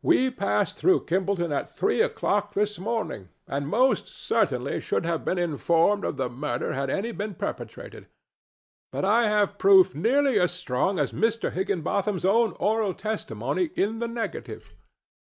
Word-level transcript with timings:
We 0.00 0.30
passed 0.30 0.78
through 0.78 1.04
Kimballton 1.04 1.52
at 1.52 1.68
three 1.76 2.00
o'clock 2.00 2.54
this 2.54 2.78
morning, 2.78 3.28
and 3.46 3.68
most 3.68 4.08
certainly 4.08 4.80
should 4.80 5.04
have 5.04 5.26
been 5.26 5.36
informed 5.36 6.06
of 6.06 6.16
the 6.16 6.30
murder 6.30 6.72
had 6.72 6.88
any 6.88 7.12
been 7.12 7.34
perpetrated. 7.34 8.06
But 8.90 9.04
I 9.04 9.24
have 9.24 9.58
proof 9.58 9.94
nearly 9.94 10.40
as 10.40 10.52
strong 10.52 10.98
as 10.98 11.12
Mr. 11.12 11.52
Higginbotham's 11.52 12.24
own 12.24 12.56
oral 12.58 12.94
testimony 12.94 13.72
in 13.76 13.98
the 13.98 14.08
negative. 14.08 14.74